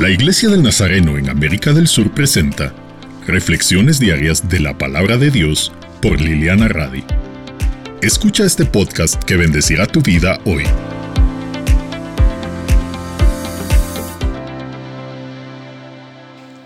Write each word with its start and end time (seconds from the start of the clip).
La 0.00 0.10
Iglesia 0.10 0.48
del 0.48 0.64
Nazareno 0.64 1.16
en 1.18 1.30
América 1.30 1.72
del 1.72 1.86
Sur 1.86 2.12
presenta 2.12 2.74
Reflexiones 3.28 4.00
Diarias 4.00 4.48
de 4.48 4.58
la 4.58 4.76
Palabra 4.76 5.18
de 5.18 5.30
Dios 5.30 5.70
por 6.02 6.20
Liliana 6.20 6.66
Radi. 6.66 7.04
Escucha 8.02 8.44
este 8.44 8.64
podcast 8.64 9.22
que 9.22 9.36
bendecirá 9.36 9.86
tu 9.86 10.02
vida 10.02 10.40
hoy. 10.46 10.64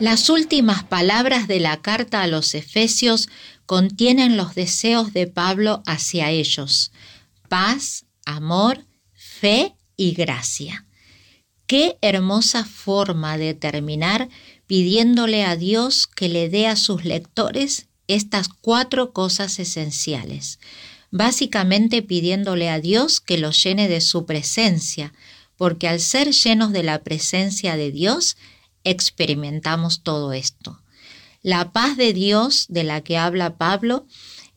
Las 0.00 0.30
últimas 0.30 0.84
palabras 0.84 1.48
de 1.48 1.60
la 1.60 1.82
carta 1.82 2.22
a 2.22 2.28
los 2.28 2.54
Efesios 2.54 3.28
contienen 3.66 4.38
los 4.38 4.54
deseos 4.54 5.12
de 5.12 5.26
Pablo 5.26 5.82
hacia 5.84 6.30
ellos. 6.30 6.92
Paz, 7.50 8.06
amor, 8.24 8.86
fe 9.12 9.74
y 9.98 10.14
gracia. 10.14 10.86
Qué 11.68 11.98
hermosa 12.00 12.64
forma 12.64 13.36
de 13.36 13.52
terminar 13.52 14.30
pidiéndole 14.66 15.44
a 15.44 15.54
Dios 15.54 16.06
que 16.06 16.30
le 16.30 16.48
dé 16.48 16.66
a 16.66 16.76
sus 16.76 17.04
lectores 17.04 17.88
estas 18.06 18.48
cuatro 18.48 19.12
cosas 19.12 19.58
esenciales. 19.58 20.60
Básicamente 21.10 22.00
pidiéndole 22.00 22.70
a 22.70 22.80
Dios 22.80 23.20
que 23.20 23.36
los 23.36 23.62
llene 23.62 23.86
de 23.86 24.00
su 24.00 24.24
presencia, 24.24 25.12
porque 25.58 25.88
al 25.88 26.00
ser 26.00 26.32
llenos 26.32 26.72
de 26.72 26.84
la 26.84 27.02
presencia 27.02 27.76
de 27.76 27.92
Dios, 27.92 28.38
experimentamos 28.82 30.02
todo 30.02 30.32
esto. 30.32 30.80
La 31.42 31.72
paz 31.72 31.98
de 31.98 32.14
Dios 32.14 32.64
de 32.70 32.84
la 32.84 33.02
que 33.02 33.18
habla 33.18 33.58
Pablo 33.58 34.06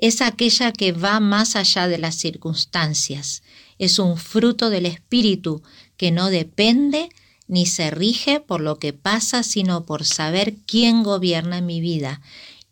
es 0.01 0.21
aquella 0.21 0.73
que 0.73 0.91
va 0.91 1.19
más 1.19 1.55
allá 1.55 1.87
de 1.87 1.99
las 1.99 2.15
circunstancias, 2.15 3.43
es 3.77 3.99
un 3.99 4.17
fruto 4.17 4.69
del 4.69 4.87
Espíritu 4.87 5.63
que 5.95 6.11
no 6.11 6.29
depende 6.29 7.09
ni 7.47 7.65
se 7.65 7.91
rige 7.91 8.39
por 8.39 8.61
lo 8.61 8.79
que 8.79 8.93
pasa, 8.93 9.43
sino 9.43 9.85
por 9.85 10.05
saber 10.05 10.55
quién 10.65 11.03
gobierna 11.03 11.61
mi 11.61 11.81
vida 11.81 12.21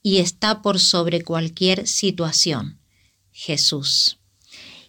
y 0.01 0.17
está 0.17 0.61
por 0.61 0.79
sobre 0.79 1.21
cualquier 1.21 1.87
situación. 1.87 2.79
Jesús. 3.31 4.17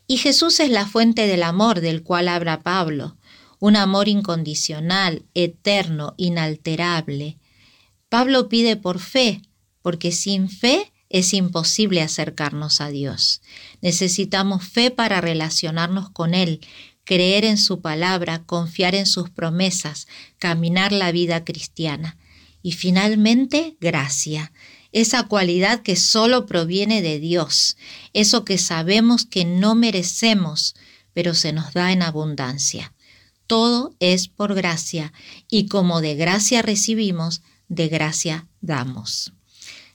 Y 0.06 0.17
Jesús 0.17 0.61
es 0.61 0.70
la 0.70 0.87
fuente 0.87 1.27
del 1.27 1.43
amor 1.43 1.81
del 1.81 2.03
cual 2.03 2.28
habla 2.28 2.62
Pablo, 2.62 3.17
un 3.59 3.77
amor 3.77 4.09
incondicional, 4.09 5.27
eterno, 5.34 6.15
inalterable. 6.17 7.39
Pablo 8.09 8.48
pide 8.48 8.77
por 8.77 8.98
fe, 8.98 9.43
porque 9.83 10.11
sin 10.11 10.48
fe 10.48 10.93
es 11.11 11.34
imposible 11.34 12.00
acercarnos 12.00 12.80
a 12.80 12.89
Dios. 12.89 13.42
Necesitamos 13.83 14.64
fe 14.64 14.91
para 14.91 15.20
relacionarnos 15.20 16.08
con 16.08 16.34
Él, 16.34 16.61
creer 17.05 17.44
en 17.44 17.58
su 17.58 17.80
palabra, 17.80 18.44
confiar 18.44 18.94
en 18.94 19.06
sus 19.06 19.28
promesas, 19.28 20.06
caminar 20.38 20.92
la 20.92 21.11
vida 21.11 21.44
cristiana. 21.44 22.16
Y 22.62 22.72
finalmente, 22.72 23.77
gracia, 23.81 24.53
esa 24.92 25.25
cualidad 25.25 25.83
que 25.83 25.97
solo 25.97 26.47
proviene 26.47 27.03
de 27.03 27.19
Dios, 27.19 27.77
eso 28.12 28.44
que 28.44 28.58
sabemos 28.58 29.25
que 29.25 29.44
no 29.44 29.75
merecemos, 29.75 30.77
pero 31.12 31.34
se 31.34 31.53
nos 31.53 31.72
da 31.72 31.91
en 31.91 32.03
abundancia. 32.03 32.94
Todo 33.48 33.97
es 33.98 34.28
por 34.28 34.55
gracia, 34.55 35.12
y 35.48 35.66
como 35.66 36.00
de 36.00 36.14
gracia 36.14 36.62
recibimos, 36.62 37.42
de 37.69 37.88
gracia 37.88 38.47
damos. 38.61 39.33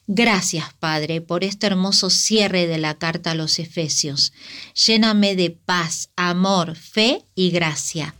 Gracias, 0.08 0.66
Padre, 0.78 1.20
por 1.20 1.42
este 1.42 1.66
hermoso 1.66 2.10
cierre 2.10 2.68
de 2.68 2.78
la 2.78 2.94
carta 2.94 3.32
a 3.32 3.34
los 3.34 3.58
Efesios. 3.58 4.32
Lléname 4.86 5.34
de 5.34 5.50
paz, 5.50 6.10
amor, 6.14 6.76
fe 6.76 7.24
y 7.34 7.50
gracia, 7.50 8.14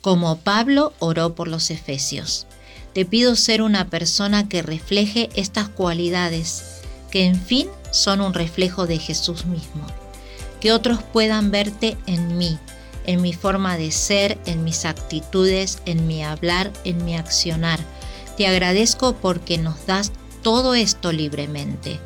como 0.00 0.40
Pablo 0.40 0.92
oró 0.98 1.36
por 1.36 1.46
los 1.46 1.70
Efesios. 1.70 2.48
Te 2.94 3.04
pido 3.04 3.36
ser 3.36 3.62
una 3.62 3.90
persona 3.90 4.48
que 4.48 4.62
refleje 4.62 5.30
estas 5.36 5.68
cualidades, 5.68 6.80
que 7.12 7.26
en 7.26 7.40
fin 7.40 7.68
son 7.92 8.20
un 8.20 8.34
reflejo 8.34 8.88
de 8.88 8.98
Jesús 8.98 9.46
mismo. 9.46 9.86
Que 10.60 10.72
otros 10.72 11.00
puedan 11.12 11.52
verte 11.52 11.96
en 12.06 12.38
mí, 12.38 12.58
en 13.06 13.22
mi 13.22 13.32
forma 13.32 13.76
de 13.76 13.92
ser, 13.92 14.36
en 14.46 14.64
mis 14.64 14.84
actitudes, 14.84 15.78
en 15.86 16.08
mi 16.08 16.24
hablar, 16.24 16.72
en 16.84 17.04
mi 17.04 17.16
accionar. 17.16 17.78
Te 18.36 18.48
agradezco 18.48 19.14
porque 19.14 19.58
nos 19.58 19.86
das 19.86 20.10
todo 20.44 20.76
esto 20.76 21.10
libremente. 21.10 21.98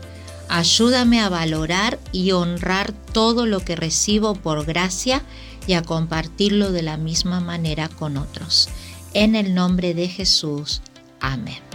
Ayúdame 0.49 1.21
a 1.21 1.29
valorar 1.29 1.99
y 2.11 2.33
honrar 2.33 2.93
todo 3.13 3.45
lo 3.45 3.61
que 3.61 3.77
recibo 3.77 4.35
por 4.35 4.65
gracia 4.65 5.23
y 5.67 5.75
a 5.75 5.83
compartirlo 5.83 6.73
de 6.73 6.81
la 6.81 6.97
misma 6.97 7.41
manera 7.41 7.91
con 7.91 8.17
otros. 8.17 8.71
En 9.13 9.35
el 9.35 9.55
nombre 9.55 9.93
de 9.93 10.09
Jesús. 10.09 10.81
Amén. 11.21 11.68